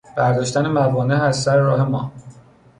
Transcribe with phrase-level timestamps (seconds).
[0.17, 2.11] برداشتن موانع از سر راه ما